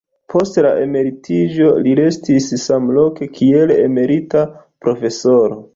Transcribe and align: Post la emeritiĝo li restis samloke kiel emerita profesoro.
Post 0.33 0.55
la 0.65 0.69
emeritiĝo 0.85 1.67
li 1.89 1.93
restis 2.01 2.49
samloke 2.65 3.29
kiel 3.37 3.77
emerita 3.79 4.49
profesoro. 4.87 5.67